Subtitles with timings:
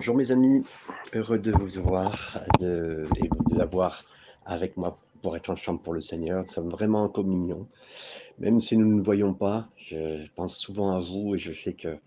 [0.00, 0.64] Bonjour mes amis,
[1.12, 4.02] heureux de vous voir de, et de vous avoir
[4.46, 6.40] avec moi pour être ensemble pour le Seigneur.
[6.40, 7.68] Nous sommes vraiment en communion.
[8.38, 11.98] Même si nous ne voyons pas, je pense souvent à vous et je sais que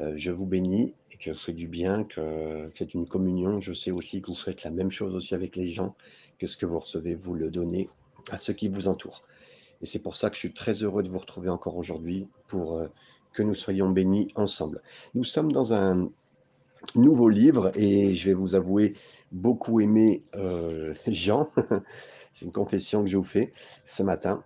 [0.00, 3.60] euh, je vous bénis et que c'est du bien, que c'est une communion.
[3.60, 5.94] Je sais aussi que vous faites la même chose aussi avec les gens,
[6.38, 7.90] que ce que vous recevez, vous le donnez
[8.30, 9.22] à ceux qui vous entourent.
[9.82, 12.78] Et c'est pour ça que je suis très heureux de vous retrouver encore aujourd'hui pour
[12.78, 12.86] euh,
[13.34, 14.80] que nous soyons bénis ensemble.
[15.14, 16.10] Nous sommes dans un
[16.94, 18.94] nouveau livre et je vais vous avouer
[19.30, 21.50] beaucoup aimer euh, Jean.
[22.32, 23.52] C'est une confession que je vous fais
[23.84, 24.42] ce matin.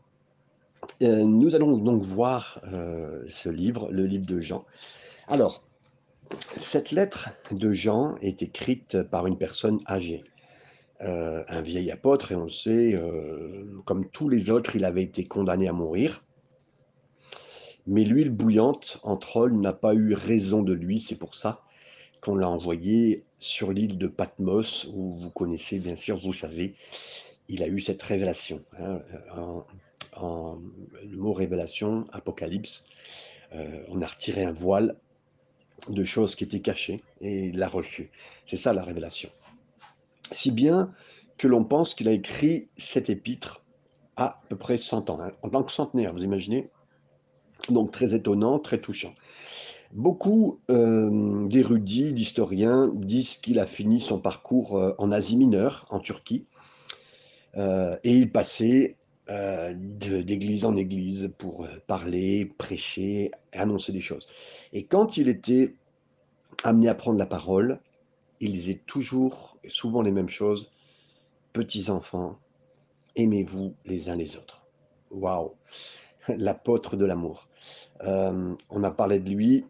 [1.03, 4.65] Euh, nous allons donc voir euh, ce livre, le livre de Jean.
[5.29, 5.65] Alors,
[6.57, 10.25] cette lettre de Jean est écrite par une personne âgée,
[10.99, 13.01] un vieil apôtre, et on le sait,
[13.85, 16.25] comme tous les autres, il avait été condamné à mourir.
[17.87, 21.63] Mais l'huile bouillante entre eux n'a pas eu raison de lui, c'est pour ça
[22.27, 26.75] qu'on l'a envoyé sur l'île de Patmos, où vous connaissez bien sûr, vous savez,
[27.49, 28.65] il a eu cette révélation.
[28.81, 29.01] Hein,
[30.19, 32.89] le mot révélation, apocalypse,
[33.53, 34.97] euh, on a retiré un voile
[35.89, 38.11] de choses qui étaient cachées et l'a reçu.
[38.45, 39.31] C'est ça la révélation.
[40.33, 40.93] Si bien
[41.39, 43.63] que l'on pense qu'il a écrit cet épître
[44.17, 46.71] à, peu près 100 ans, hein, en tant que centenaire, vous imaginez?
[47.69, 49.15] Donc très étonnant, très touchant.
[49.93, 56.01] Beaucoup euh, d'érudits, d'historiens disent qu'il a fini son parcours euh, en Asie mineure, en
[56.01, 56.47] Turquie,
[57.57, 58.97] euh, et il passait
[59.29, 64.29] d'église en église pour parler, prêcher, annoncer des choses.
[64.73, 65.75] Et quand il était
[66.63, 67.81] amené à prendre la parole,
[68.39, 70.71] il disait toujours, souvent les mêmes choses,
[71.53, 72.39] petits enfants,
[73.17, 74.63] aimez-vous les uns les autres.
[75.11, 75.55] Waouh,
[76.29, 77.49] l'apôtre de l'amour.
[78.05, 79.65] on a parlé de lui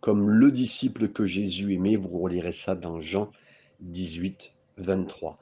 [0.00, 3.30] comme le disciple que Jésus aimait, vous relirez ça dans Jean
[3.80, 5.38] 18, 23.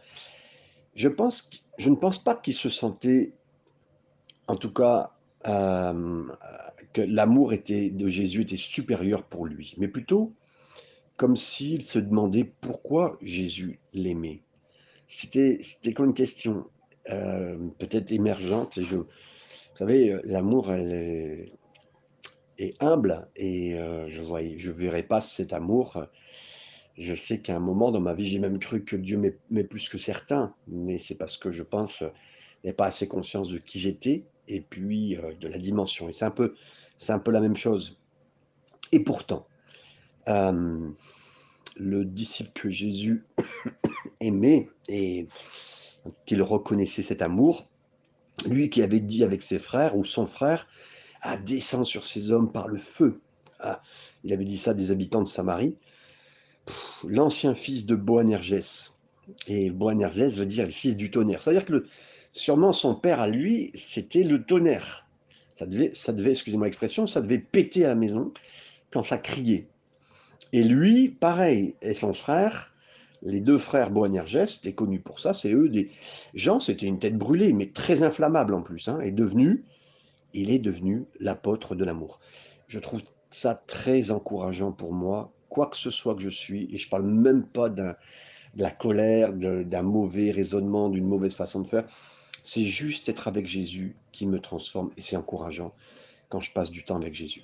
[0.95, 3.33] Je, pense, je ne pense pas qu'il se sentait,
[4.47, 5.13] en tout cas,
[5.45, 10.35] que l'amour était, de Jésus était supérieur pour lui, mais plutôt
[11.17, 14.43] comme s'il se demandait pourquoi Jésus l'aimait.
[15.07, 16.67] C'était, c'était comme une question
[17.05, 18.81] peut-être émergente.
[18.81, 19.07] Je, vous
[19.75, 21.53] savez, l'amour, elle,
[22.81, 26.05] humble et euh, je ne je verrai pas cet amour.
[26.99, 29.19] Je sais qu'à un moment dans ma vie, j'ai même cru que Dieu
[29.51, 32.03] m'est plus que certains, mais c'est parce que je pense
[32.65, 36.09] n'ai pas assez conscience de qui j'étais et puis euh, de la dimension.
[36.09, 36.55] Et c'est un peu,
[36.97, 37.99] c'est un peu la même chose.
[38.93, 39.47] Et pourtant,
[40.29, 40.91] euh,
[41.77, 43.25] le disciple que Jésus
[44.21, 45.27] aimait et
[46.27, 47.69] qu'il reconnaissait cet amour,
[48.47, 50.67] lui qui avait dit avec ses frères ou son frère,
[51.23, 53.21] à descend sur ces hommes par le feu.
[53.61, 53.81] Ah,
[54.25, 55.77] il avait dit ça des habitants de Samarie.
[57.05, 58.91] L'ancien fils de Boanerges.
[59.47, 61.43] Et Boanerges veut dire le fils du tonnerre.
[61.43, 61.87] C'est-à-dire que
[62.33, 65.07] sûrement son père à lui, c'était le tonnerre.
[65.57, 68.33] Ça devait, ça devait excusez-moi l'expression, ça devait péter à la maison
[68.91, 69.69] quand ça criait.
[70.53, 72.75] Et lui, pareil, et son frère,
[73.23, 75.91] les deux frères Boanerges, étaient connus pour ça, c'est eux des
[76.35, 79.65] gens, c'était une tête brûlée, mais très inflammable en plus, hein, et devenu
[80.35, 82.21] il est devenu l'apôtre de l'amour.
[82.69, 86.79] Je trouve ça très encourageant pour moi, quoi que ce soit que je suis, et
[86.79, 87.93] je parle même pas de
[88.57, 91.85] la colère, d'un mauvais raisonnement, d'une mauvaise façon de faire.
[92.43, 95.73] C'est juste être avec Jésus qui me transforme, et c'est encourageant
[96.29, 97.43] quand je passe du temps avec Jésus.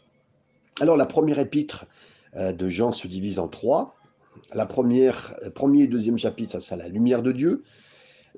[0.80, 1.86] Alors la première épître
[2.36, 3.96] euh, de Jean se divise en trois.
[4.52, 7.62] La première, euh, premier et deuxième chapitre, ça sera la lumière de Dieu.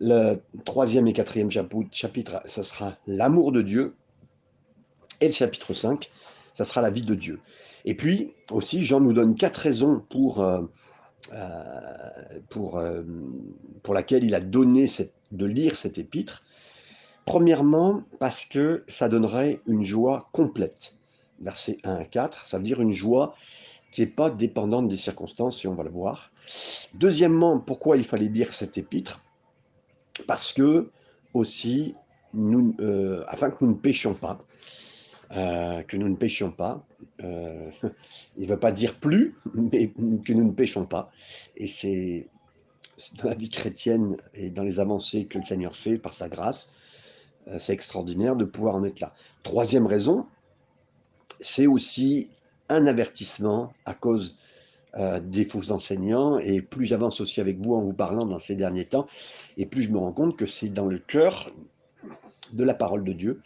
[0.00, 3.94] Le troisième et quatrième chapitre, ça sera l'amour de Dieu.
[5.20, 6.10] Et le chapitre 5,
[6.54, 7.41] ça sera la vie de Dieu.
[7.84, 10.62] Et puis aussi, Jean nous donne quatre raisons pour, euh,
[11.32, 12.41] euh,
[12.76, 13.03] euh,
[13.92, 16.42] laquelle il a donné cette, de lire cet épître.
[17.26, 20.94] Premièrement, parce que ça donnerait une joie complète.
[21.41, 23.34] Versets 1 à 4, ça veut dire une joie
[23.92, 26.31] qui n'est pas dépendante des circonstances, et on va le voir.
[26.94, 29.20] Deuxièmement, pourquoi il fallait lire cet épître?
[30.26, 30.90] Parce que
[31.34, 31.94] aussi,
[32.32, 34.44] afin que nous ne péchions pas,
[35.32, 36.85] euh, que nous ne péchions pas.
[37.23, 37.71] Euh,
[38.37, 41.11] il ne veut pas dire plus, mais que nous ne péchons pas.
[41.56, 42.27] Et c'est
[43.23, 46.75] dans la vie chrétienne et dans les avancées que le Seigneur fait par sa grâce,
[47.47, 49.15] euh, c'est extraordinaire de pouvoir en être là.
[49.44, 50.27] Troisième raison,
[51.41, 52.29] c'est aussi
[52.69, 54.37] un avertissement à cause
[55.23, 56.41] des faux enseignants.
[56.41, 59.06] Et plus j'avance aussi avec vous en vous parlant dans ces derniers temps,
[59.56, 61.53] et plus je me rends compte que c'est dans le cœur
[62.53, 63.41] de la parole de Dieu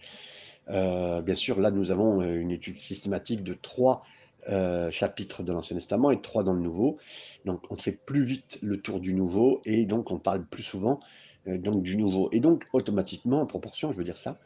[0.70, 4.04] euh, bien sûr, là, nous avons euh, une étude systématique de trois
[4.48, 6.98] euh, chapitres de l'Ancien Testament et trois dans le Nouveau.
[7.44, 11.00] Donc on fait plus vite le tour du Nouveau et donc on parle plus souvent
[11.46, 12.30] donc du Nouveau.
[12.32, 14.38] Et donc automatiquement, en proportion, je veux dire ça,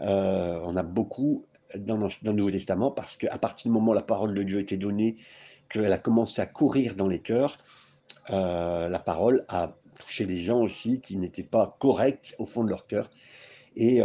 [0.00, 1.44] on a beaucoup
[1.74, 4.58] dans, dans, le Nouveau Testament parce qu'à partir du moment où la parole de Dieu
[4.58, 5.16] a été donnée,
[5.68, 7.58] qu'elle a commencé à courir dans les cœurs,
[8.30, 12.86] la parole a touché des gens aussi qui n'étaient pas corrects au fond de leur
[12.86, 13.10] cœur.
[13.76, 14.00] Et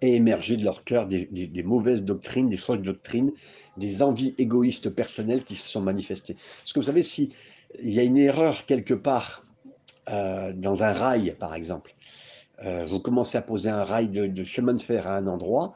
[0.00, 1.28] et émerger de leur cœur des,
[1.64, 3.32] mauvaises doctrines, des fausses doctrines,
[3.76, 6.34] des envies égoïstes personnelles qui se sont manifestées.
[6.34, 7.32] Parce que vous savez, si
[7.80, 9.44] il y a une erreur quelque part
[10.08, 11.94] euh, dans un rail, par exemple,
[12.64, 15.74] euh, vous commencez à poser un rail de, chemin de fer à un endroit,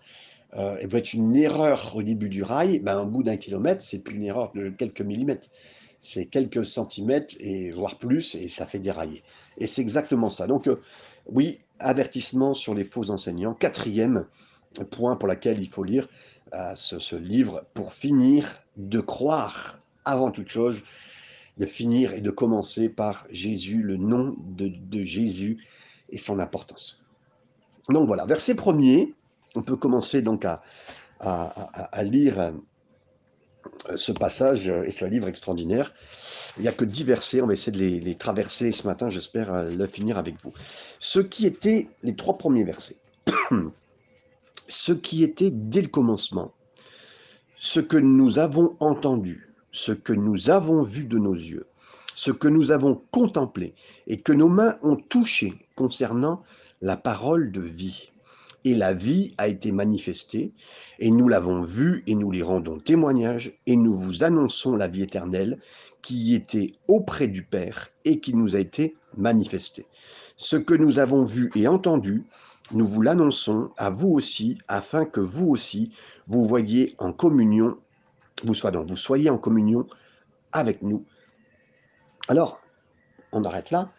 [0.55, 3.83] euh, et vous êtes une erreur au début du rail, ben, au bout d'un kilomètre,
[3.83, 5.49] c'est plus une erreur de quelques millimètres,
[6.01, 9.23] c'est quelques centimètres, et voire plus, et ça fait dérailler.
[9.59, 10.47] Et c'est exactement ça.
[10.47, 10.69] Donc,
[11.27, 13.55] oui, avertissement sur les faux enseignants.
[13.55, 14.27] Quatrième
[14.91, 16.09] point pour lequel il faut lire
[16.55, 20.83] euh, ce, livre pour finir de croire avant toute chose,
[21.59, 25.65] de finir et de commencer par Jésus, le nom de, Jésus
[26.11, 27.05] et son importance.
[27.89, 29.15] Donc voilà, verset premier,
[29.55, 30.63] on peut commencer donc à,
[32.03, 32.53] lire
[33.97, 35.93] ce passage et ce livre extraordinaire.
[36.57, 39.53] Il n'y a que dix versets, on va essayer de les, traverser ce matin, j'espère
[39.53, 40.53] euh, le finir avec vous.
[40.99, 42.97] Ce qui était les trois premiers versets,
[44.69, 46.53] ce qui était dès le commencement,
[47.57, 51.67] ce que nous avons entendu, ce que nous avons vu de nos yeux,
[52.15, 53.75] ce que nous avons contemplé
[54.07, 56.43] et que nos mains ont touché concernant
[56.83, 58.12] la parole de vie.
[58.65, 60.53] Et la vie a été manifestée,
[60.99, 65.03] et nous l'avons vue, et nous lui rendons témoignage, et nous vous annonçons la vie
[65.03, 65.59] éternelle,
[66.03, 69.87] qui était auprès du Père et qui nous a été manifesté.
[70.37, 72.25] Ce que nous avons vu et entendu,
[72.73, 75.93] nous vous l'annonçons à vous aussi, afin que vous aussi,
[76.27, 77.77] vous voyez en communion,
[78.45, 79.87] vous soyez en communion
[80.53, 81.05] avec nous.
[82.29, 82.61] Alors,
[83.33, 83.93] on arrête là.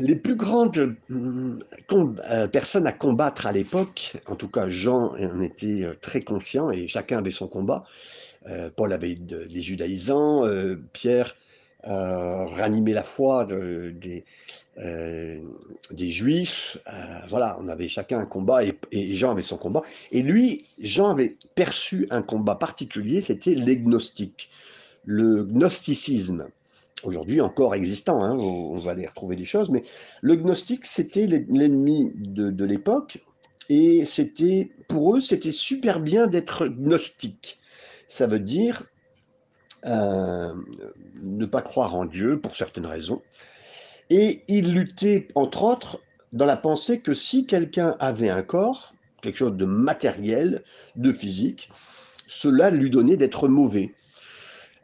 [0.00, 5.84] Les plus grandes euh, personnes à combattre à l'époque, en tout cas Jean en était
[5.84, 7.84] euh, très conscient et chacun avait son combat,
[8.48, 11.36] euh, Paul avait des judaïsants, euh, Pierre
[11.86, 14.24] euh, ranimait la foi des,
[15.92, 16.78] juifs.
[17.28, 19.82] voilà, on avait chacun un combat et, Jean avait son combat.
[20.12, 24.50] Et lui, Jean avait perçu un combat particulier, c'était l'agnostique,
[25.04, 26.46] le gnosticisme
[27.02, 29.84] aujourd'hui encore existant, hein, on, va aller retrouver des choses, mais
[30.20, 33.18] le gnostique, c'était l'ennemi de, de l'époque,
[33.68, 37.60] et c'était pour eux, c'était super bien d'être gnostique
[38.10, 38.82] ça veut dire
[39.86, 40.52] euh,
[41.22, 43.22] ne pas croire en Dieu pour certaines raisons.
[44.10, 46.00] Et il luttait, entre autres,
[46.32, 50.64] dans la pensée que si quelqu'un avait un corps, quelque chose de matériel,
[50.96, 51.70] de physique,
[52.26, 53.94] cela lui donnait d'être mauvais.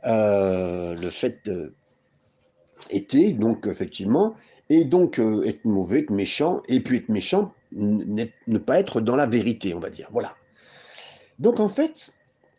[0.04, 1.50] Euh, le fait
[2.90, 4.34] était donc effectivement,
[4.68, 9.16] et donc euh, être mauvais, être méchant, et puis être méchant, ne pas être dans
[9.16, 10.08] la vérité, on va dire.
[10.12, 10.34] Voilà.
[11.38, 12.12] Donc en fait,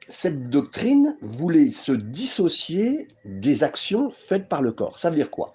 [0.08, 5.00] cette doctrine voulait se dissocier des actions faites par le corps.
[5.00, 5.54] Ça veut dire quoi?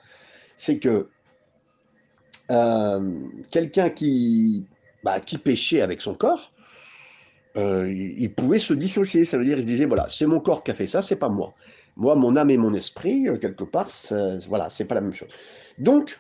[0.57, 1.09] C'est que
[2.51, 3.21] euh,
[3.51, 4.67] quelqu'un qui,
[5.03, 6.53] bah, qui péchait avec son corps,
[7.57, 9.25] euh, il, pouvait se dissocier.
[9.25, 11.17] Ça veut dire, il se disait, voilà, c'est mon corps qui a fait ça, c'est
[11.17, 11.55] pas moi.
[11.97, 13.89] Moi, mon âme et mon esprit, euh, quelque part,
[14.49, 15.29] voilà, c'est pas la même chose.
[15.79, 16.19] Donc,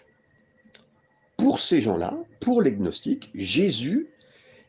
[1.36, 4.08] pour ces gens-là, pour les gnostiques, Jésus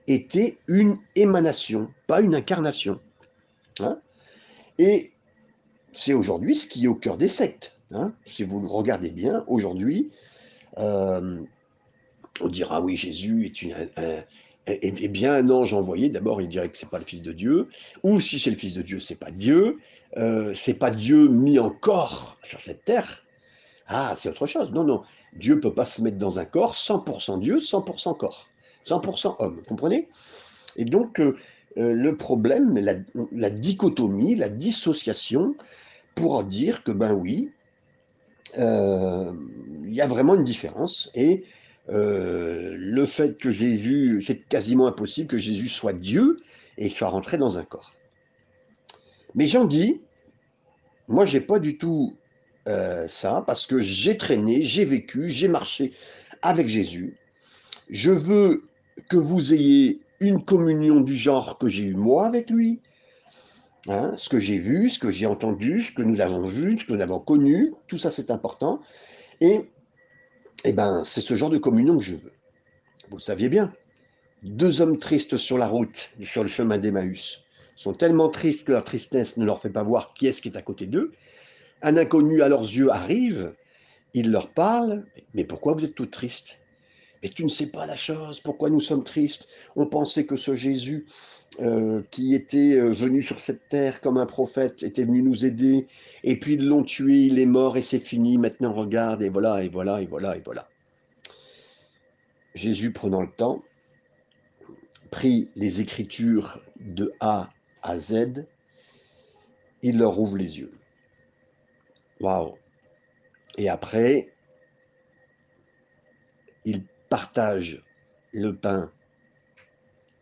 [0.08, 3.00] était une émanation, pas une incarnation.
[3.80, 3.98] Hein.
[4.78, 5.14] et
[5.94, 7.76] c'est aujourd'hui ce qui est au cœur des sectes.
[7.92, 8.14] Hein.
[8.26, 10.12] si vous le regardez bien, aujourd'hui,
[10.78, 11.40] euh,
[12.42, 16.10] on dira oui, Jésus est, un, bien un ange envoyé.
[16.10, 17.70] D'abord, il dirait que c'est pas le Fils de Dieu,
[18.02, 19.76] ou si c'est le Fils de Dieu, c'est pas Dieu.
[20.18, 23.24] Euh, c'est pas Dieu mis en corps sur cette terre.
[23.88, 24.72] Ah, c'est autre chose.
[24.72, 25.04] Non, non.
[25.34, 28.48] Dieu peut pas se mettre dans un corps 100% Dieu, 100% corps,
[28.86, 29.62] 100% homme.
[29.68, 30.10] Comprenez?
[30.76, 31.38] Et donc, euh,
[31.78, 35.56] euh, le problème, la, dichotomie, la dissociation,
[36.16, 37.50] pour dire que, ben oui,
[38.56, 41.12] il y a vraiment une différence.
[41.16, 41.44] Et
[41.88, 46.38] le fait que Jésus, c'est quasiment impossible que Jésus soit Dieu
[46.78, 47.96] et soit rentré dans un corps.
[49.36, 50.02] Mais j'en dis,
[51.08, 52.16] moi, j'ai pas du tout
[53.08, 55.92] ça, parce que j'ai traîné, j'ai vécu, j'ai marché
[56.42, 57.18] avec Jésus.
[57.90, 58.70] Je veux
[59.10, 62.80] que vous ayez une communion du genre que j'ai eu moi avec lui,
[63.88, 66.86] hein, ce que j'ai vu, ce que j'ai entendu, ce que nous avons vu, ce
[66.86, 68.80] que nous avons connu, tout ça c'est important.
[69.42, 69.70] Et,
[70.64, 72.34] eh ben, c'est ce genre de communion que je veux.
[73.10, 73.74] Vous le saviez bien.
[74.44, 77.44] Deux hommes tristes sur la route, sur le chemin d'Emmaüs.
[77.76, 80.58] Sont tellement tristes que leur tristesse ne leur fait pas voir qui est-ce qui est
[80.58, 81.12] à côté d'eux.
[81.82, 83.54] Un inconnu à leurs yeux arrive,
[84.14, 86.60] il leur parle, mais pourquoi vous êtes tout tristes?
[87.22, 89.48] Mais tu ne sais pas la chose, pourquoi nous sommes tristes?
[89.76, 91.06] On pensait que ce Jésus
[91.62, 95.86] euh, qui était euh, venu sur cette terre comme un prophète, était venu nous aider,
[96.24, 99.64] et puis ils l'ont tué, il est mort et c'est fini, maintenant regarde, et voilà,
[99.64, 100.68] et voilà, et voilà, et voilà.
[102.56, 103.64] Jésus, prenant le temps,
[105.12, 107.52] prit les Écritures de A
[107.84, 108.48] à Z,
[109.82, 110.74] il leur ouvre les yeux.
[112.20, 112.58] Waouh
[113.58, 114.34] Et après,
[116.66, 117.84] il partage
[118.32, 118.92] le pain,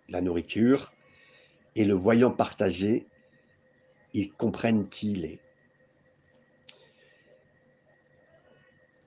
[0.10, 0.92] la nourriture,
[1.76, 3.08] et le voyant partager,
[4.14, 5.40] ils comprennent qui il est.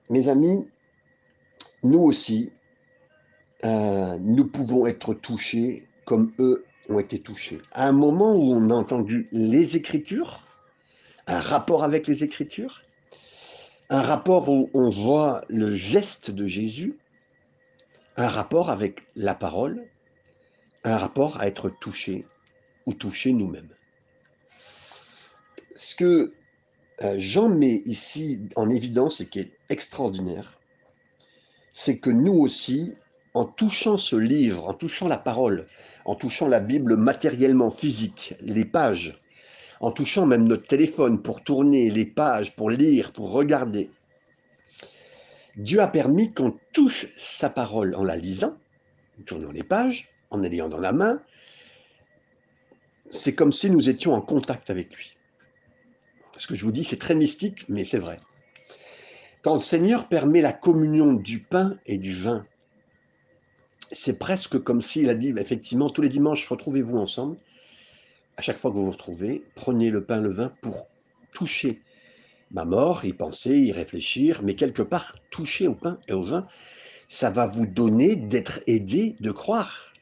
[0.09, 0.69] Mes amis,
[1.83, 2.53] nous aussi,
[3.63, 7.61] euh, nous pouvons être touchés comme eux ont été touchés.
[7.71, 10.43] À un moment où on a entendu les Écritures,
[11.27, 12.81] un rapport avec les Écritures,
[13.89, 16.97] un rapport où on voit le geste de Jésus,
[18.17, 19.85] un rapport avec la parole,
[20.83, 22.25] un rapport à être touché
[22.85, 23.73] ou toucher nous-mêmes.
[25.75, 26.33] Ce que
[27.01, 30.59] euh, Jean met ici en évidence et qui est extraordinaire,
[31.73, 32.95] c'est que nous aussi,
[33.33, 35.67] en touchant ce livre, en touchant la parole,
[36.05, 39.19] en touchant la Bible matériellement, physique, les pages,
[39.81, 43.89] en touchant même notre téléphone pour tourner les pages, pour lire, pour regarder,
[45.57, 48.57] Dieu a permis qu'on touche sa parole en la lisant,
[49.19, 51.21] en tournant les pages, en ayant dans la main,
[53.09, 55.15] c'est comme si nous étions en contact avec lui.
[56.37, 58.19] Ce que je vous dis, c'est très mystique, mais c'est vrai.
[59.41, 62.45] Quand le Seigneur permet la communion du pain et du vin,
[63.91, 67.37] c'est presque comme s'il a dit, effectivement, tous les dimanches, retrouvez-vous ensemble.
[68.37, 70.87] À chaque fois que vous vous retrouvez, prenez le pain, le vin pour
[71.33, 71.81] toucher
[72.51, 76.47] ma mort, y penser, y réfléchir, mais quelque part, toucher au pain et au vin,
[77.09, 79.93] ça va vous donner d'être aidé de croire.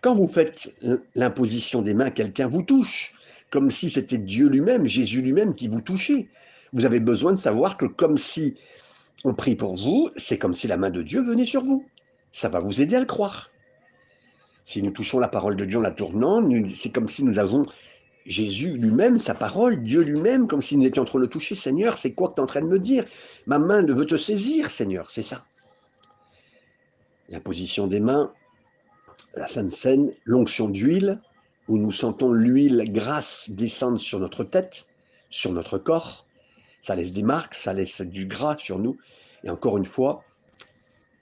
[0.00, 0.74] Quand vous faites
[1.14, 3.12] l'imposition des mains, quelqu'un vous touche,
[3.50, 6.28] comme si c'était Dieu lui-même, Jésus lui-même qui vous touchait.
[6.72, 8.54] Vous avez besoin de savoir que comme si
[9.24, 11.84] on prie pour vous, c'est comme si la main de Dieu venait sur vous.
[12.32, 13.50] Ça va vous aider à le croire.
[14.64, 17.66] Si nous touchons la parole de Dieu en la tournant, c'est comme si nous avons
[18.26, 21.54] Jésus lui-même, sa parole, Dieu lui-même, comme si nous étions en train de le toucher.
[21.54, 23.04] Seigneur, c'est quoi que tu es en train de me dire?
[23.46, 25.46] Ma main ne veut te saisir, Seigneur, c'est ça.
[27.30, 28.32] L'imposition des mains,
[29.34, 31.20] la Sainte Seine, l'onction d'huile,
[31.68, 34.86] où nous sentons l'huile grasse descendre sur notre tête,
[35.30, 36.26] sur notre corps.
[36.82, 38.98] Ça laisse des marques, ça laisse du gras sur nous.
[39.44, 40.24] Et encore une fois,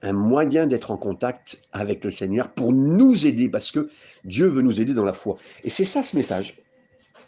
[0.03, 3.91] un moyen d'être en contact avec le Seigneur pour nous aider, parce que
[4.25, 5.37] Dieu veut nous aider dans la foi.
[5.65, 6.59] Et c'est ça ce message,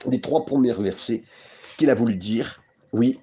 [0.06, 1.24] des trois premiers versets
[1.76, 2.62] qu'il a voulu dire.
[2.92, 3.18] Oui,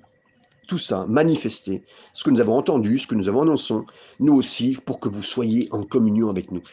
[0.68, 1.84] tout ça, manifester
[2.14, 3.74] ce que nous avons entendu, ce que nous avons annoncé,
[4.20, 6.64] nous aussi, pour que vous soyez en communion avec nous.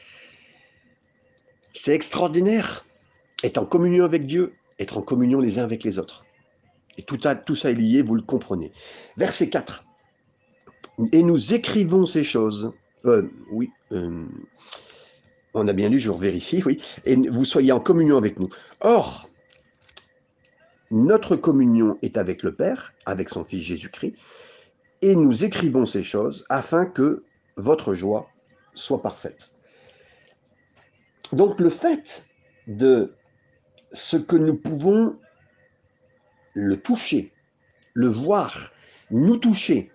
[1.74, 2.86] C'est extraordinaire.
[3.42, 6.24] Être en communion avec Dieu, être en communion les uns avec les autres.
[6.96, 8.72] Et tout ça, tout ça est lié, vous le comprenez.
[9.16, 9.84] Verset 4.
[11.12, 12.72] Et nous écrivons ces choses.
[13.04, 14.26] Euh, oui, euh,
[15.54, 16.80] on a bien lu, je vérifie, oui.
[17.04, 18.48] Et vous soyez en communion avec nous.
[18.80, 19.28] Or,
[20.90, 24.14] notre communion est avec le Père, avec son Fils Jésus-Christ,
[25.00, 27.24] et nous écrivons ces choses afin que
[27.56, 28.28] votre joie
[28.74, 29.52] soit parfaite.
[31.32, 32.26] Donc le fait
[32.66, 33.14] de
[33.92, 35.18] ce que nous pouvons
[36.54, 37.32] le toucher,
[37.94, 38.70] le voir,
[39.10, 39.90] nous toucher,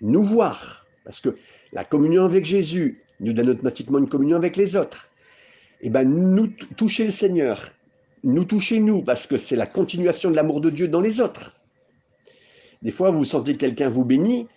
[0.00, 1.36] nous voir, parce que
[1.72, 5.08] la communion avec Jésus nous donne automatiquement une communion avec les autres.
[5.80, 7.70] Et eh bien, nous toucher le Seigneur,
[8.24, 11.52] nous toucher nous, parce que c'est la continuation de l'amour de Dieu dans les autres.
[12.82, 14.48] Des fois, vous sentez quelqu'un vous bénit,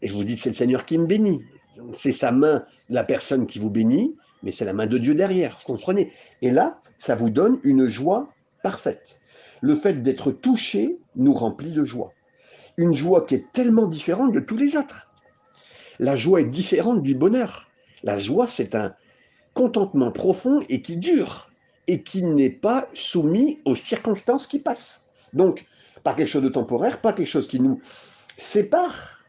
[0.00, 1.44] et vous dites c'est le Seigneur qui me bénit.
[1.92, 5.56] C'est sa main, la personne qui vous bénit, mais c'est la main de Dieu derrière,
[5.60, 6.10] vous comprenez?
[6.42, 8.28] Et là, ça vous donne une joie
[8.62, 9.20] parfaite.
[9.60, 12.12] Le fait d'être touché nous remplit de joie.
[12.82, 15.08] Une joie qui est tellement différente de tous les autres.
[16.00, 17.68] La joie est différente du bonheur.
[18.02, 18.92] La joie, c'est un
[19.54, 21.48] contentement profond et qui dure,
[21.86, 25.06] et qui n'est pas soumis aux circonstances qui passent.
[25.32, 25.64] Donc,
[26.02, 27.80] pas quelque chose de temporaire, pas quelque chose qui nous
[28.36, 29.20] sépare,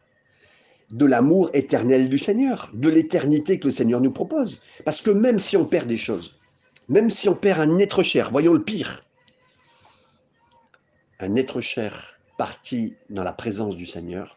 [0.90, 4.62] de l'amour éternel du Seigneur, de l'éternité que le Seigneur nous propose.
[4.84, 6.40] Parce que même si on perd des choses,
[6.88, 9.04] même si on perd un être cher, voyons le pire,
[11.20, 14.36] un être cher parti dans la présence du Seigneur,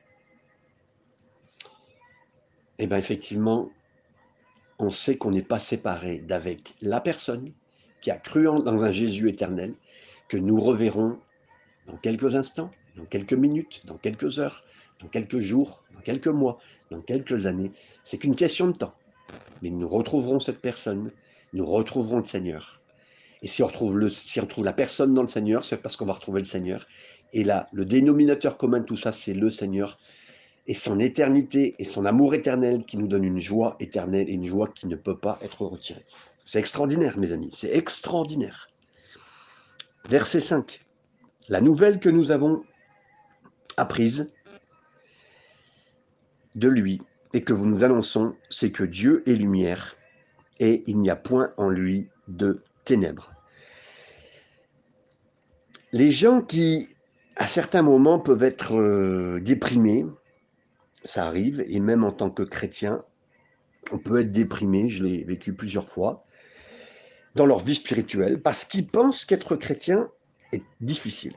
[2.79, 3.69] eh bien effectivement,
[4.79, 7.51] on sait qu'on n'est pas séparé d'avec la personne
[8.01, 9.73] qui a cru dans un Jésus éternel,
[10.27, 11.19] que nous reverrons
[11.87, 14.63] dans quelques instants, dans quelques minutes, dans quelques heures,
[14.99, 16.59] dans quelques jours, dans quelques mois,
[16.91, 17.71] dans quelques années.
[18.03, 18.93] C'est qu'une question de temps.
[19.61, 21.11] Mais nous retrouverons cette personne,
[21.53, 22.76] nous retrouverons le Seigneur.
[23.41, 26.45] Et si on retrouve, la personne dans le Seigneur, c'est parce qu'on va retrouver le
[26.45, 26.87] Seigneur.
[27.33, 29.99] Et là, le dénominateur commun de tout ça, c'est le Seigneur
[30.65, 34.45] et son éternité et son amour éternel qui nous donne une joie éternelle et une
[34.45, 36.05] joie qui ne peut pas être retirée.
[36.43, 38.69] C'est extraordinaire, mes amis, c'est extraordinaire.
[40.09, 40.85] Verset 5.
[41.49, 42.63] La nouvelle que nous avons
[43.77, 44.31] apprise
[46.55, 47.01] de lui
[47.33, 49.95] et que vous nous annonçons, c'est que Dieu est lumière
[50.59, 53.33] et il n'y a point en lui de ténèbres.
[55.91, 56.95] Les gens qui,
[57.35, 60.05] à certains moments, peuvent être euh, déprimés,
[61.03, 63.03] ça arrive, et même en tant que chrétien,
[63.91, 66.25] on peut être déprimé, je l'ai vécu plusieurs fois,
[67.35, 70.09] dans leur vie spirituelle, parce qu'ils pensent qu'être chrétien
[70.53, 71.33] est difficile.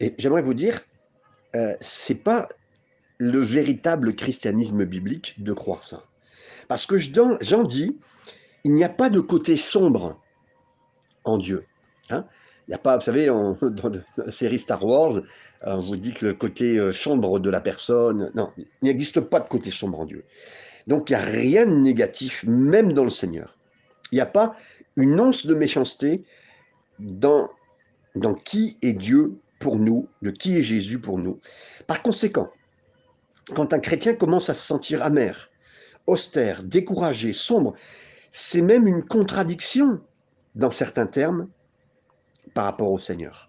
[0.00, 0.80] Et j'aimerais vous dire,
[1.56, 2.48] euh, c'est pas
[3.18, 6.04] le véritable christianisme biblique de croire ça.
[6.68, 7.98] Parce que j'en dis,
[8.64, 10.20] il n'y a pas de côté sombre
[11.24, 11.66] en Dieu.
[12.10, 12.26] Hein.
[12.66, 15.22] il n'y a pas, vous savez, dans la série Star Wars,
[15.62, 19.40] on vous dit que le côté euh, sombre de la personne, non, il n'existe pas
[19.40, 20.24] de côté sombre en Dieu.
[20.86, 23.56] Donc il n'y a rien de négatif, même dans le Seigneur.
[24.12, 24.54] Il n'y a pas
[24.96, 26.24] une once de méchanceté
[26.98, 27.48] dans,
[28.14, 31.40] dans qui est Dieu pour nous, de qui est Jésus pour nous.
[31.86, 32.50] Par conséquent,
[33.54, 35.50] quand un chrétien commence à se sentir amer,
[36.06, 37.74] austère, découragé, sombre,
[38.34, 40.00] c'est même une contradiction
[40.56, 41.48] dans certains termes
[42.52, 43.48] par rapport au Seigneur.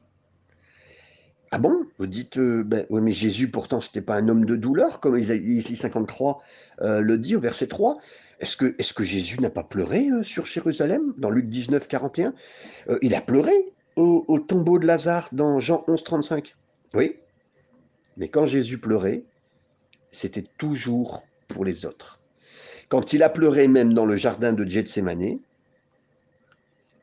[1.50, 1.88] Ah bon?
[1.98, 5.00] Vous dites, euh, ben, oui, mais Jésus, pourtant, ce n'était pas un homme de douleur,
[5.00, 6.39] comme ici 53
[6.82, 7.98] euh, le dit au verset 3.
[8.39, 12.36] Est-ce que, est que, Jésus n'a pas pleuré euh, sur Jérusalem dans Luc 19, 41
[13.01, 16.56] Il a pleuré au, au, tombeau de Lazare dans Jean 11, 35.
[16.94, 17.15] Oui.
[18.17, 19.24] Mais quand Jésus pleurait,
[20.12, 22.19] c'était toujours pour les autres.
[22.89, 25.39] Quand il a pleuré même dans le jardin de Gethsemane,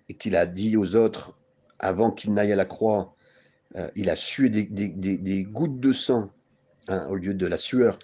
[0.08, 1.36] et qu'il a dit aux autres,
[1.78, 3.14] avant qu'il n'aille à la croix,
[3.76, 6.30] euh, il a sué des, gouttes de sang
[6.88, 7.98] hein, au lieu de la sueur.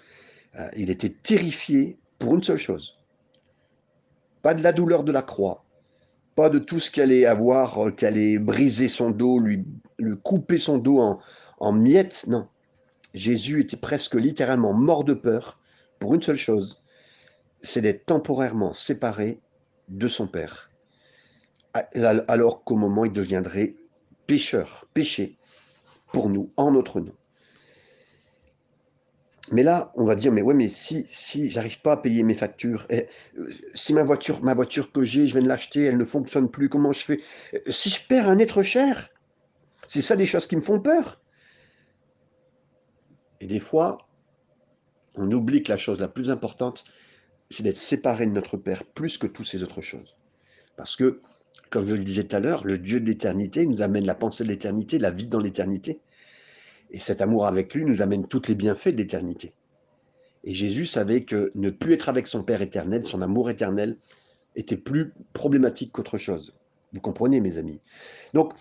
[0.55, 2.99] Euh, il était terrifié pour une seule chose.
[4.41, 5.63] Pas de la douleur de la croix,
[6.35, 9.63] pas de tout ce qui allait avoir, euh, allait briser son dos, lui,
[10.23, 11.19] couper son dos
[11.59, 12.25] en miettes.
[12.27, 12.47] Non.
[13.13, 15.59] Jésus était presque littéralement mort de peur
[15.99, 16.78] pour une seule chose,
[17.61, 19.39] c'est d'être temporairement séparé
[19.87, 20.69] de son Père.
[21.73, 23.75] Alors qu'au moment il deviendrait
[24.27, 25.37] pécheur, péché,
[26.11, 27.13] pour nous, en notre nom.
[29.51, 32.35] Mais là, on va dire, mais ouais, mais si, si j'arrive pas à payer mes
[32.35, 35.97] factures, et, euh, si ma voiture, ma voiture que j'ai, je viens de l'acheter, elle
[35.97, 37.21] ne fonctionne plus, comment je fais?
[37.55, 39.09] Euh, Si je perds un être cher,
[39.87, 41.19] c'est ça des choses qui me font peur.
[43.39, 43.97] Et des fois,
[45.15, 46.83] on oublie que la chose la plus importante,
[47.49, 50.15] c'est d'être séparé de notre Père plus que toutes ces autres choses.
[50.77, 51.21] Parce que
[51.69, 54.43] comme je le disais tout à l'heure, le Dieu de l'éternité nous amène la pensée
[54.43, 55.99] de l'éternité, la vie dans l'éternité.
[56.91, 59.53] Et cet amour avec lui nous amène tous les bienfaits de l'éternité.
[60.43, 63.97] Et Jésus savait que ne plus être avec son Père éternel, son amour éternel,
[64.55, 66.55] était plus problématique qu'autre chose.
[66.93, 67.79] Vous comprenez, mes amis
[68.33, 68.53] Donc,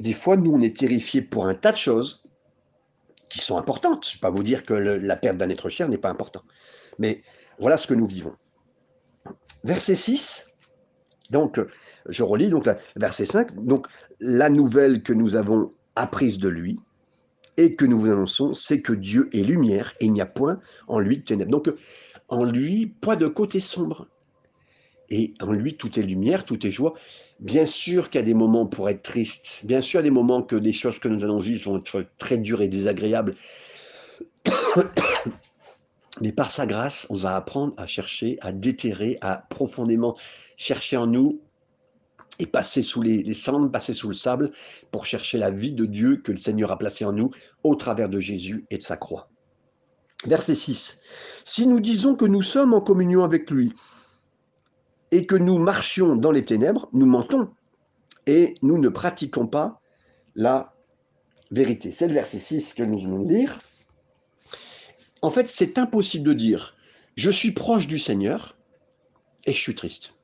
[0.00, 2.24] des fois, nous, on est terrifiés pour un tas de choses
[3.30, 4.06] qui sont importantes.
[4.06, 6.42] Je ne vais pas vous dire que la perte d'un être cher n'est pas important.
[6.98, 7.22] Mais
[7.58, 8.34] voilà ce que nous vivons.
[9.64, 10.54] Verset 6,
[11.30, 11.60] donc,
[12.08, 13.64] je relis donc verset 5.
[13.64, 13.86] Donc,
[14.20, 16.78] la nouvelle que nous avons apprise de lui
[17.56, 20.58] et que nous vous annonçons, c'est que Dieu est lumière et il n'y a point
[20.86, 21.50] en lui de ténèbres.
[21.50, 21.70] Donc,
[22.28, 24.06] en lui, pas de côté sombre.
[25.10, 26.94] Et en lui, tout est lumière, tout est joie.
[27.38, 29.60] Bien sûr qu'il y a des moments pour être triste.
[29.64, 31.78] Bien sûr, il y a des moments que des choses que nous allons vivre vont
[31.78, 33.34] être très dures et désagréables.
[36.20, 40.16] Mais par sa grâce, on va apprendre à chercher, à déterrer, à profondément
[40.56, 41.40] chercher en nous
[42.38, 44.52] et passer sous les, cendres, passer sous le sable
[44.90, 47.30] pour chercher la vie de Dieu que le Seigneur a placée en nous
[47.62, 49.28] au travers de Jésus et de sa croix.
[50.26, 51.00] Verset 6.
[51.44, 53.72] Si nous disons que nous sommes en communion avec lui
[55.10, 57.50] et que nous marchions dans les ténèbres, nous mentons
[58.26, 59.80] et nous ne pratiquons pas
[60.34, 60.74] la
[61.50, 61.92] vérité.
[61.92, 63.58] C'est le verset 6 que nous venons de lire.
[65.24, 66.76] En fait, c'est impossible de dire
[67.16, 68.56] je suis proche du Seigneur
[69.46, 70.14] et je suis triste.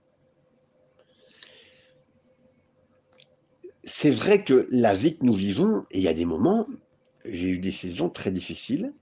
[3.91, 6.67] c'est vrai que la vie que nous vivons, il y a des moments,
[7.25, 8.93] j'ai eu des saisons très difficiles,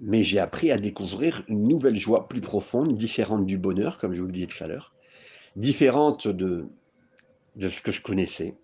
[0.00, 4.20] mais j'ai appris à découvrir une nouvelle joie plus profonde, différente du bonheur, comme je
[4.20, 4.94] vous le disais tout à l'heure.
[5.54, 6.66] différente de,
[7.54, 8.56] de ce que je connaissais,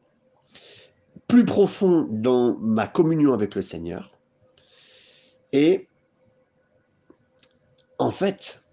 [1.29, 4.16] plus profond dans ma communion avec le Seigneur.
[5.53, 5.87] Et
[7.99, 8.65] en fait,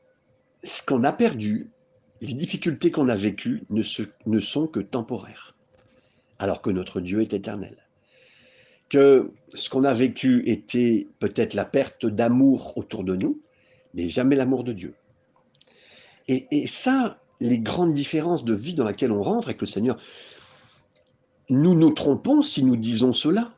[0.63, 1.71] ce qu'on a perdu,
[2.21, 5.55] les difficultés qu'on a vécues ne, sont que temporaires,
[6.39, 7.77] alors que notre Dieu est éternel.
[8.89, 13.39] Que ce qu'on a vécu était peut-être la perte d'amour autour de nous,
[13.93, 14.93] mais jamais l'amour de Dieu.
[16.27, 19.97] Et, et, ça, les grandes différences de vie dans laquelle on rentre avec le Seigneur,
[21.49, 23.53] nous nous trompons si nous disons cela.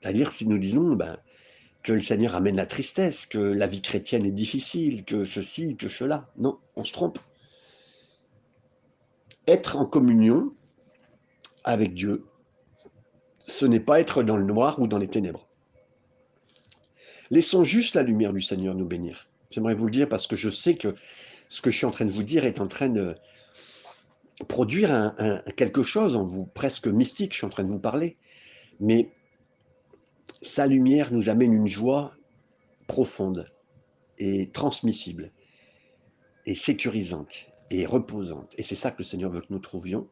[0.00, 1.16] C'est-à-dire si nous disons ben,
[1.86, 5.88] que le Seigneur amène la tristesse, que la vie chrétienne est difficile, que ceci, que
[5.88, 6.28] cela.
[6.36, 7.20] Non, on se trompe.
[9.46, 10.52] Être en communion
[11.62, 12.26] avec Dieu,
[13.38, 15.46] ce n'est pas être dans le noir ou dans les ténèbres.
[17.30, 19.28] Laissons juste la lumière du Seigneur nous bénir.
[19.50, 20.96] J'aimerais vous le dire parce que je sais que
[21.48, 23.14] ce que je suis en train de vous dire est en train de,
[24.48, 25.14] produire
[25.56, 28.16] quelque chose en vous, presque mystique, je suis en train de vous parler.
[28.80, 29.12] Mais
[30.42, 32.14] sa lumière nous amène une joie
[32.86, 33.50] profonde
[34.18, 35.32] et transmissible
[36.46, 38.54] et sécurisante et reposante.
[38.58, 40.08] Et c'est ça que le Seigneur veut que nous trouvions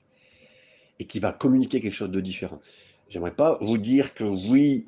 [0.98, 2.60] et qui va communiquer quelque chose de différent.
[3.08, 4.86] J'aimerais pas vous dire que oui,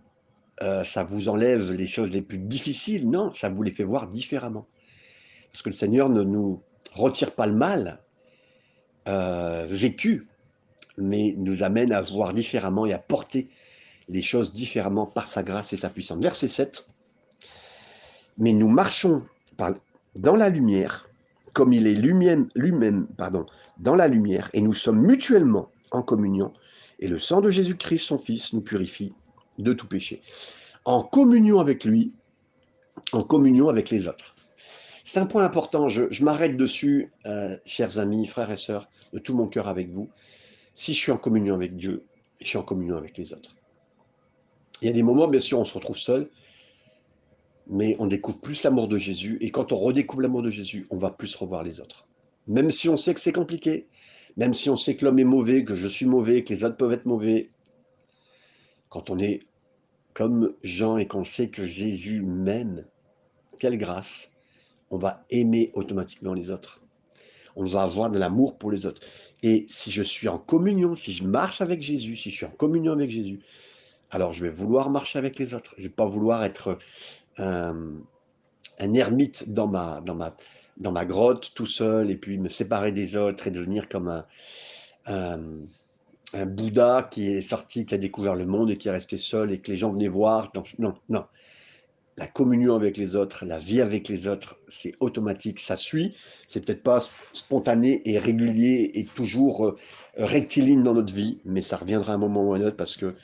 [0.63, 3.09] euh, ça vous enlève les choses les plus difficiles.
[3.09, 4.67] Non, ça vous les fait voir différemment.
[5.53, 6.63] Parce que le Seigneur ne nous
[6.95, 8.01] retire pas le mal,
[9.09, 10.29] euh, vécu,
[10.99, 13.49] mais nous amène à voir différemment et à porter
[14.09, 16.19] les choses différemment par sa grâce et sa puissance.
[16.23, 16.89] Verset 7.
[18.39, 19.25] Mais nous marchons
[20.17, 21.09] dans la lumière,
[21.55, 23.47] comme il est lui-même, lui-même pardon,
[23.79, 26.53] dans la lumière, et nous sommes mutuellement en communion,
[26.99, 29.15] et le sang de Jésus-Christ, son Fils, nous purifie
[29.59, 30.23] de tout péché.
[30.85, 32.13] En communion avec lui,
[33.13, 34.35] en communion avec les autres.
[35.05, 39.37] C'est un point important, je, m'arrête dessus, euh, chers amis, frères et sœurs, de tout
[39.37, 40.11] mon cœur avec vous.
[40.75, 42.05] Si je suis en communion avec Dieu,
[42.41, 43.55] je suis en communion avec les autres.
[44.83, 46.29] Il y a des moments, bien sûr, on se retrouve seul,
[47.69, 50.99] mais on découvre plus l'amour de Jésus, et quand on redécouvre l'amour de Jésus, on
[50.99, 52.07] va plus revoir les autres.
[52.47, 53.89] Même si on sait que c'est compliqué,
[54.37, 56.77] même si on sait que l'homme est mauvais, que je suis mauvais, que les autres
[56.77, 57.51] peuvent être mauvais,
[58.89, 59.41] quand on est
[60.15, 62.85] comme Jean et qu'on sait que Jésus m'aime,
[63.59, 64.37] quelle grâce,
[64.91, 66.81] on va aimer automatiquement les autres.
[67.57, 69.03] On va avoir de l'amour pour les autres.
[69.43, 72.51] Et si je suis en communion, si je marche avec Jésus, si je suis en
[72.51, 73.41] communion avec Jésus,
[74.11, 75.75] alors je vais vouloir marcher avec les autres.
[75.77, 76.79] Je ne vais pas vouloir être
[77.39, 77.75] un,
[78.79, 80.35] ermite dans ma, dans, ma,
[80.77, 84.27] dans ma grotte tout seul et puis me séparer des autres et devenir comme un,
[85.07, 89.53] un, Bouddha qui est sorti, qui a découvert le monde et qui est resté seul
[89.53, 90.53] et que les gens venaient voir.
[90.79, 91.25] Non, non
[92.19, 96.15] la communion avec les autres, la vie avec les autres, c'est automatique, ça suit.
[96.49, 97.01] C'est peut-être pas
[97.33, 99.77] spontané et régulier et toujours euh,
[100.17, 103.15] rectiligne dans notre vie, mais ça reviendra un moment ou un autre parce que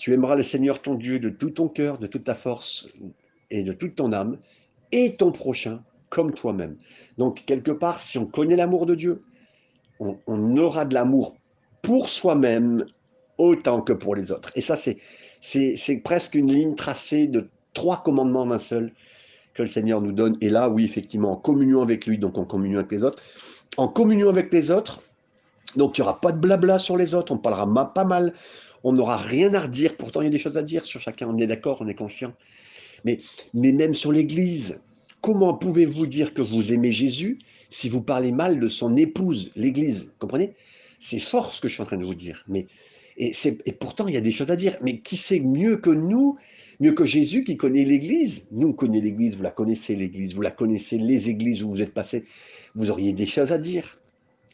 [0.00, 2.88] tu aimeras le Seigneur ton Dieu de tout ton cœur, de toute ta force
[3.50, 4.38] et de toute ton âme,
[4.92, 6.76] et ton prochain comme toi-même.
[7.18, 9.20] Donc, quelque part, si on connaît l'amour de Dieu,
[10.00, 11.36] on, aura de l'amour
[11.82, 12.86] pour soi-même
[13.36, 14.50] autant que pour les autres.
[14.54, 18.94] Et ça, c'est presque une ligne tracée de trois commandements d'un seul
[19.52, 20.38] que le Seigneur nous donne.
[20.40, 23.22] Et là, oui, effectivement, en communion avec lui, donc en communion avec les autres.
[23.76, 25.02] En communion avec les autres,
[25.76, 28.32] donc il n'y aura pas de blabla sur les autres, on parlera pas mal,
[28.84, 29.96] on n'aura rien à redire.
[29.96, 31.94] Pourtant, il y a des choses à dire sur chacun, on est d'accord, on est
[31.94, 32.32] conscient.
[33.04, 33.20] Mais,
[33.54, 34.80] mais même sur l'Église,
[35.20, 37.38] comment pouvez-vous dire que vous aimez Jésus
[37.68, 40.12] si vous parlez mal de son épouse, l'Église?
[40.18, 40.54] Comprenez?
[40.98, 42.44] C'est fort ce que je suis en train de vous dire.
[42.48, 42.66] Mais,
[43.16, 43.32] et,
[43.64, 44.76] et pourtant, il y a des choses à dire.
[44.82, 46.38] Mais qui sait mieux que nous
[46.80, 48.46] Mieux que Jésus qui connaît l'Église?
[48.52, 51.82] Nous, on connaît l'Église, vous la connaissez l'Église, vous la connaissez les églises où vous
[51.82, 52.24] êtes passé.
[52.74, 53.98] Vous auriez des choses à dire.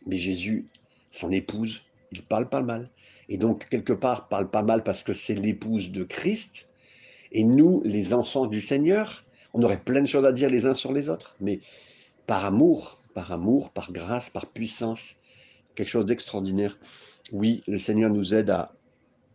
[0.07, 0.67] Mais Jésus,
[1.13, 2.91] son épouse, il parle pas mal.
[3.29, 6.69] Et donc, quelque part, parle pas mal parce que c'est l'épouse de Christ.
[7.33, 10.75] Et nous, les enfants du Seigneur, on aurait plein de choses à dire les uns
[10.75, 11.37] sur les autres.
[11.41, 11.61] Mais
[12.27, 15.17] par amour, par amour, par grâce, par puissance,
[15.75, 16.79] quelque chose d'extraordinaire.
[17.33, 18.73] Oui, le Seigneur nous aide à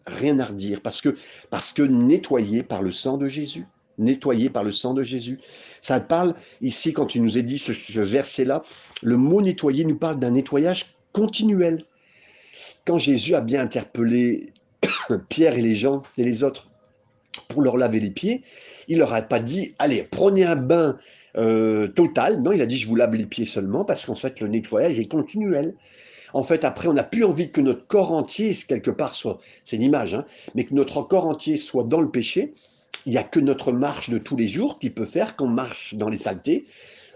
[0.07, 1.15] rien à redire, parce que,
[1.49, 3.65] parce que nettoyé par le sang de Jésus,
[3.97, 5.39] nettoyé par le sang de Jésus.
[5.81, 8.63] Ça parle ici, quand tu nous as dit ce, verset-là,
[9.01, 11.85] le mot nettoyer nous parle d'un nettoyage continuel.
[12.85, 14.53] Quand Jésus a bien interpellé
[15.29, 16.67] Pierre et les gens et les autres
[17.47, 18.41] pour leur laver les pieds,
[18.87, 20.97] il leur a pas dit, allez, prenez un bain
[21.37, 22.41] euh, total.
[22.41, 24.99] Non, il a dit, je vous lave les pieds seulement, parce qu'en fait, le nettoyage
[24.99, 25.75] est continuel.
[26.33, 29.75] En fait, après, on n'a plus envie que notre corps entier, quelque part, soit, c'est
[29.75, 32.53] une image, hein, mais que notre corps entier soit dans le péché.
[33.05, 35.95] Il n'y a que notre marche de tous les jours qui peut faire qu'on marche
[35.95, 36.65] dans les saletés,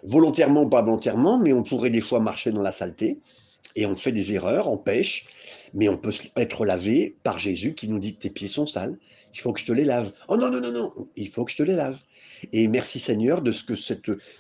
[0.04, 3.20] volontairement ou pas volontairement, mais on pourrait des fois marcher dans la saleté,
[3.76, 5.28] et on fait des erreurs, on pêche,
[5.74, 8.98] mais on peut être lavé par Jésus qui nous dit tes pieds sont sales,
[9.34, 10.12] il faut que je te les lave.
[10.28, 11.98] Oh non, non, non, non, il faut que je te les lave.
[12.54, 13.94] Et merci Seigneur de ce que ce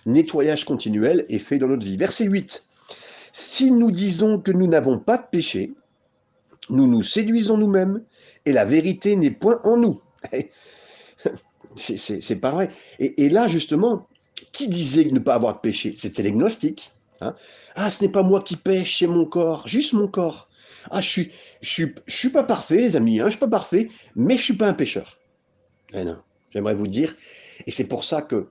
[0.05, 1.97] nettoyage continuel est fait dans notre vie.
[1.97, 2.65] Verset 8.
[3.33, 5.73] Si nous disons que nous n'avons pas de péché,
[6.69, 8.03] nous nous séduisons nous-mêmes
[8.45, 10.01] et la vérité n'est point en nous.
[11.75, 12.69] C'est pas vrai.
[12.99, 14.07] Et, là, justement,
[14.53, 15.93] qui disait ne pas avoir de péché?
[15.97, 16.91] C'était les gnostiques.
[17.21, 17.36] Hein?
[17.75, 20.49] ah, ce n'est pas moi qui pêche, c'est mon corps, juste mon corps.
[20.91, 23.47] Ah, je suis, je suis, je suis pas parfait, les amis, hein, je suis pas
[23.47, 25.17] parfait, mais je suis pas un pécheur.
[25.93, 26.17] Eh non,
[26.51, 27.15] j'aimerais vous dire,
[27.65, 28.49] et c'est pour ça que,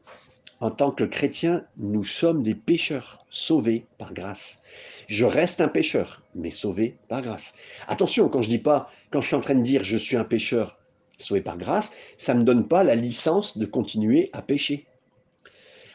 [0.61, 4.61] en tant que chrétien, nous sommes des pécheurs, sauvés par grâce.
[5.09, 7.55] Je reste un pécheur, mais sauvé par grâce.
[7.89, 10.25] Attention, quand je dis pas, quand je suis en train de dire je suis un
[10.25, 10.79] pécheur
[11.17, 14.87] sauvé par grâce, ça ne me donne pas la licence de continuer à pécher.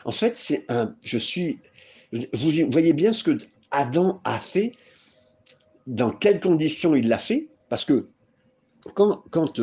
[0.06, 1.60] En fait, c'est un, je suis,
[2.12, 3.38] vous voyez bien ce que
[3.72, 4.72] Adam a fait,
[5.88, 8.10] dans quelles conditions il l'a fait, parce que
[8.95, 9.60] quand, quand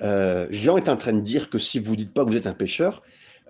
[0.00, 2.36] euh, Jean est en train de dire que si vous ne dites pas que vous
[2.36, 3.02] êtes un pécheur,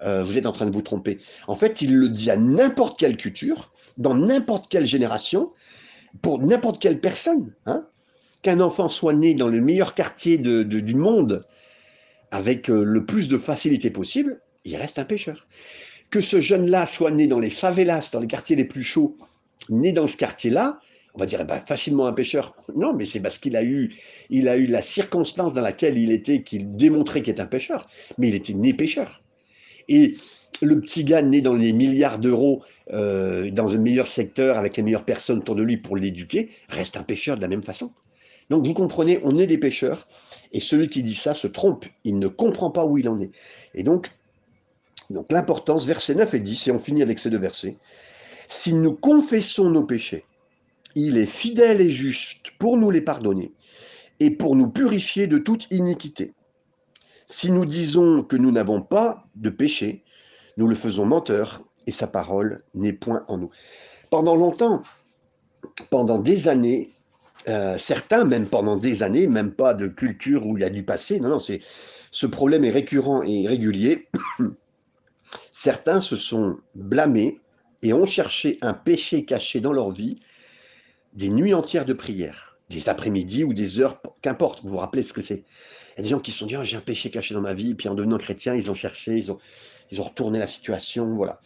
[0.02, 1.18] euh, vous êtes en train de vous tromper.
[1.46, 5.52] En fait, il le dit à n'importe quelle culture, dans n'importe quelle génération,
[6.20, 7.54] pour n'importe quelle personne.
[7.66, 7.86] Hein.
[8.42, 11.42] Qu'un enfant soit né dans le meilleur quartier du monde,
[12.32, 15.46] avec euh, le plus de facilité possible, il reste un pécheur.
[16.12, 19.16] Que ce jeune-là soit né dans les favelas, dans les quartiers les plus chauds,
[19.70, 20.78] né dans ce quartier-là,
[21.14, 22.54] on va dire eh ben, facilement un pécheur.
[22.76, 23.90] Non, mais c'est parce qu'il a eu,
[24.28, 27.88] il a eu la circonstance dans laquelle il était, qu'il démontrait qu'il est un pécheur.
[28.18, 29.22] Mais il était né pécheur.
[29.88, 30.16] Et
[30.60, 34.82] le petit gars né dans les milliards d'euros, euh, dans un meilleur secteur, avec les
[34.82, 37.90] meilleures personnes autour de lui pour l'éduquer, reste un pécheur de la même façon.
[38.50, 40.06] Donc vous comprenez, on est des pécheurs,
[40.52, 43.30] et celui qui dit ça se trompe, il ne comprend pas où il en est.
[43.74, 44.10] Et donc,
[45.12, 47.78] donc l'importance, versets 9 et 10, et on finit avec ces deux versets,
[48.48, 50.24] si nous confessons nos péchés,
[50.94, 53.52] il est fidèle et juste pour nous les pardonner
[54.20, 56.34] et pour nous purifier de toute iniquité.
[57.26, 60.04] Si nous disons que nous n'avons pas de péché,
[60.56, 63.50] nous le faisons menteur et sa parole n'est point en nous.
[64.10, 64.82] Pendant longtemps,
[65.90, 66.94] pendant des années,
[67.48, 70.84] euh, certains, même pendant des années, même pas de culture où il y a du
[70.84, 71.60] passé, non, non, c'est,
[72.10, 74.08] ce problème est récurrent et régulier.
[75.50, 77.40] Certains se sont blâmés
[77.82, 80.20] et ont cherché un péché caché dans leur vie,
[81.14, 85.12] des nuits entières de prière, des après-midi ou des heures, qu'importe, vous vous rappelez ce
[85.12, 85.44] que c'est.
[85.94, 87.40] Il y a des gens qui se sont dit, oh, j'ai un péché caché dans
[87.40, 89.38] ma vie, puis en devenant chrétien, ils ont cherché, ils ont,
[89.90, 91.40] ils ont retourné la situation, voilà.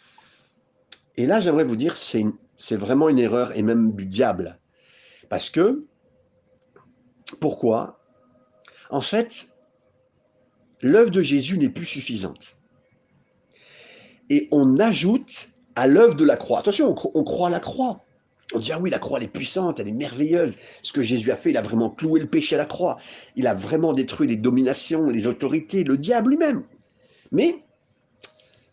[1.16, 4.60] Et là, j'aimerais vous dire, c'est vraiment une erreur, et même du diable.
[5.28, 5.86] Parce que,
[7.40, 7.98] pourquoi?
[8.90, 9.48] En fait,
[10.80, 12.55] l'œuvre de Jésus n'est plus suffisante.
[14.30, 16.60] Et on ajoute à l'œuvre de la croix.
[16.60, 18.00] Attention, on, croit à la croix.
[18.54, 20.54] On dit, ah oui, la croix, elle est puissante, elle est merveilleuse.
[20.82, 22.98] Ce que Jésus a fait, il a vraiment cloué le péché à la croix.
[23.34, 26.62] Il a vraiment détruit les dominations, les autorités, le diable lui-même.
[27.32, 27.62] Mais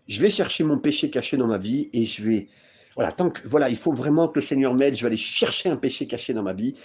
[0.07, 2.47] je vais chercher mon péché caché dans ma vie et je vais
[2.95, 5.69] voilà, tant que, voilà, il faut vraiment que le Seigneur m'aide, je vais aller chercher
[5.69, 6.75] un péché caché dans ma vie.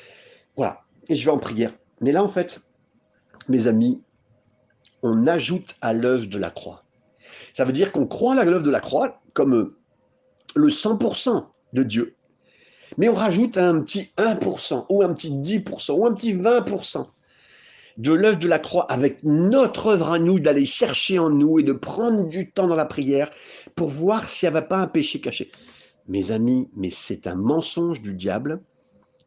[0.57, 1.73] Voilà, et je vais en prière.
[2.01, 2.63] Mais là, en fait,
[3.49, 4.01] mes amis,
[5.03, 6.85] on ajoute à l'œuvre de la croix.
[7.55, 9.75] Ça veut dire qu'on croit l'œuvre de la croix comme
[10.55, 12.17] le 100% de Dieu.
[12.97, 17.05] Mais on rajoute un petit 1% ou un petit 10% ou un petit 20%
[17.99, 21.65] de l'œuvre de la croix avec notre œuvre à nous, d'aller chercher en nous et
[21.65, 23.29] de prendre du temps dans la prière
[23.75, 25.51] pour voir s'il n'y avait pas un péché caché.
[26.07, 28.63] Mes amis, mais c'est un mensonge du diable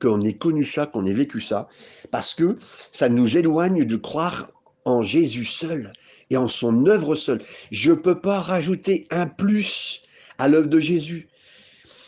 [0.02, 1.68] qu'on ait connu ça, qu'on ait vécu ça,
[2.10, 2.58] parce que
[2.92, 4.50] ça nous éloigne de croire
[4.86, 5.94] en Jésus seul
[6.32, 7.42] et en son œuvre seule.
[7.72, 10.04] Je ne peux pas rajouter un plus
[10.38, 11.28] à l'œuvre de Jésus.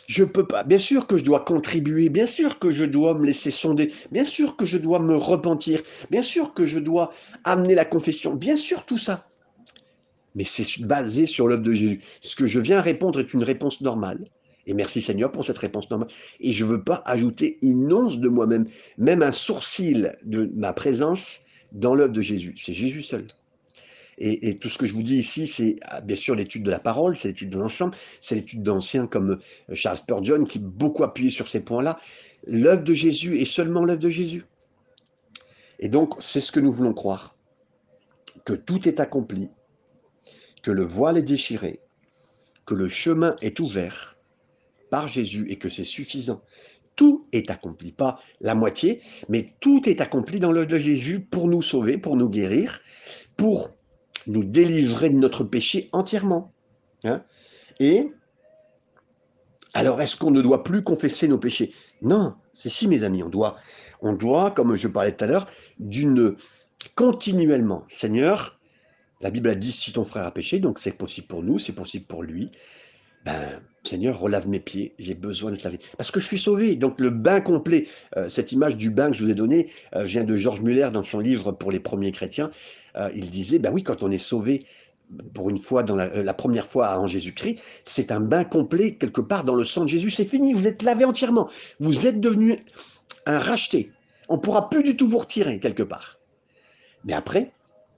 [0.06, 0.64] Je peux pas.
[0.64, 4.24] Bien sûr que je dois contribuer, bien sûr que je dois me laisser sonder, bien
[4.24, 7.12] sûr que je dois me repentir, bien sûr que je dois
[7.44, 9.28] amener la confession, bien sûr tout ça.
[10.34, 12.00] Mais c'est basé sur l'œuvre de Jésus.
[12.20, 14.24] Ce que je viens répondre est une réponse normale.
[14.66, 16.08] Et merci Seigneur pour cette réponse normale.
[16.40, 18.66] Et je ne veux pas ajouter une once de moi-même,
[18.98, 21.40] même un sourcil de ma présence
[21.72, 22.54] dans l'œuvre de Jésus.
[22.56, 23.26] C'est Jésus seul.
[24.18, 26.78] Et, tout ce que je vous dis ici, c'est ah, bien sûr l'étude de la
[26.78, 31.30] parole, c'est l'étude de l'ensemble, c'est l'étude d'anciens comme euh, Charles Spurgeon qui beaucoup appuyé
[31.30, 31.98] sur ces points-là.
[32.46, 34.44] L'œuvre de Jésus est seulement l'œuvre de Jésus.
[35.80, 37.36] Et donc, c'est ce que nous voulons croire,
[38.44, 39.48] que tout est accompli,
[40.62, 41.80] que le voile est déchiré,
[42.66, 44.16] que le chemin est ouvert,
[44.90, 46.40] par Jésus et que c'est suffisant.
[46.94, 51.48] Tout est accompli, pas la moitié, mais tout est accompli dans l'œuvre de Jésus pour
[51.48, 52.80] nous sauver, pour nous guérir,
[53.36, 53.74] pour
[54.26, 56.52] nous délivrer de notre péché entièrement.
[57.04, 57.22] Hein.
[57.80, 58.08] et
[59.74, 61.72] Alors, est-ce qu'on ne doit plus confesser nos péchés?
[62.02, 63.56] Non, c'est si, mes amis, on doit,
[64.00, 65.46] on doit, comme je parlais tout à l'heure,
[65.78, 66.36] d'une
[66.94, 67.84] continuellement.
[67.88, 68.58] Seigneur,
[69.20, 71.72] la Bible a dit si ton frère a péché, donc c'est possible pour nous, c'est
[71.72, 72.50] possible pour lui.
[73.24, 75.78] Ben, Seigneur, relave mes pieds, j'ai besoin de te laver.
[75.96, 76.76] Parce que je suis sauvé.
[76.76, 80.04] Donc le bain complet, euh, cette image du bain que je vous ai donné euh,
[80.04, 82.50] vient de Georges Muller dans son livre pour les premiers chrétiens.
[82.96, 84.64] Euh, il disait, ben oui, quand on est sauvé
[85.34, 89.44] pour une fois, la, la première fois en Jésus-Christ, c'est un bain complet quelque part
[89.44, 90.10] dans le sang de Jésus.
[90.10, 91.48] C'est fini, vous êtes lavé entièrement.
[91.78, 92.58] Vous êtes devenu
[93.26, 93.92] un racheté.
[94.28, 96.18] On ne pourra plus du tout vous retirer quelque part.
[97.04, 97.52] Mais après,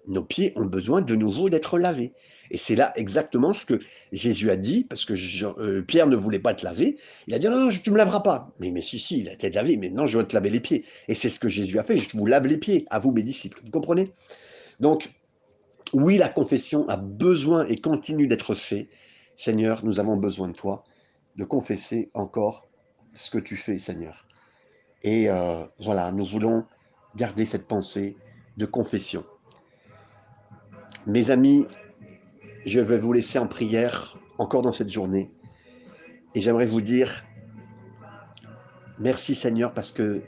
[0.06, 2.12] nos pieds ont besoin de nouveau d'être lavés.
[2.50, 3.80] Et c'est là exactement ce que
[4.12, 5.14] Jésus a dit, parce que
[5.60, 6.96] euh, Pierre ne voulait pas te laver.
[7.26, 8.52] Il a dit non, non tu ne me laveras pas.
[8.60, 10.60] Mais, mais si, si, il a été lavé, mais non, je vais te laver les
[10.60, 10.84] pieds.
[11.08, 13.22] Et c'est ce que Jésus a fait, je vous lave les pieds, à vous mes
[13.22, 13.60] disciples.
[13.64, 14.12] Vous comprenez?
[14.80, 15.12] Donc,
[15.92, 18.88] oui, la confession a besoin et continue d'être fait.
[19.34, 20.84] Seigneur, nous avons besoin de toi,
[21.36, 22.66] de confesser encore
[23.14, 24.26] ce que tu fais, Seigneur.
[25.02, 26.64] Et euh, voilà, nous voulons
[27.16, 28.16] garder cette pensée
[28.56, 29.24] de confession.
[31.06, 31.68] Mes amis,
[32.64, 35.30] je vais vous laisser en prière encore dans cette journée.
[36.34, 37.24] Et j'aimerais vous dire,
[38.98, 40.20] merci Seigneur, parce que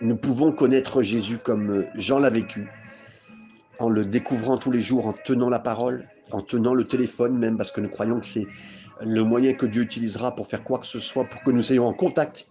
[0.00, 2.68] nous pouvons connaître Jésus comme Jean l'a vécu,
[3.80, 7.56] en le découvrant tous les jours, en tenant la parole, en tenant le téléphone même,
[7.56, 8.46] parce que nous croyons que c'est
[9.00, 11.88] le moyen que Dieu utilisera pour faire quoi que ce soit, pour que nous soyons
[11.88, 12.46] en contact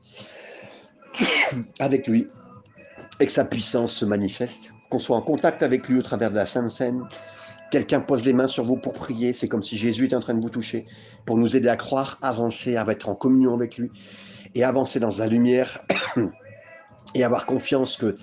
[1.79, 2.27] avec lui
[3.21, 6.35] et que sa puissance se manifeste, qu'on soit en contact avec lui au travers de
[6.35, 7.03] la Sainte Seine,
[7.71, 10.33] quelqu'un pose les mains sur vous pour prier, c'est comme si Jésus était en train
[10.33, 10.85] de vous toucher,
[11.25, 13.91] pour nous aider à croire, avancer, à être en communion avec lui,
[14.55, 15.79] et avancer dans la lumière,
[17.15, 18.17] et avoir confiance que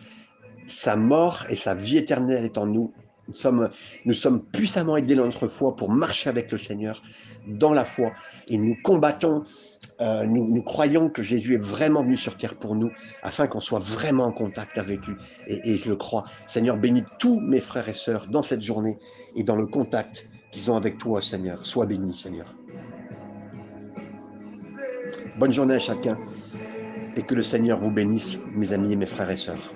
[0.67, 2.93] sa mort et sa vie éternelle est en nous.
[3.29, 3.69] Nous sommes,
[4.05, 7.03] nous sommes puissamment aidés dans notre foi pour marcher avec le Seigneur
[7.47, 8.11] dans la foi,
[8.49, 9.45] et nous combattons
[10.01, 12.91] euh, nous, croyons que Jésus est vraiment venu sur terre pour nous,
[13.23, 15.17] afin qu'on soit vraiment en contact avec lui.
[15.47, 16.25] Et, et, je le crois.
[16.47, 18.99] Seigneur, bénis tous mes frères et sœurs dans cette journée
[19.35, 21.65] et dans le contact qu'ils ont avec toi, Seigneur.
[21.65, 22.47] Sois béni, Seigneur.
[25.39, 26.17] Bonne journée à chacun
[27.17, 29.76] et que le Seigneur vous bénisse, mes amis et mes frères et sœurs.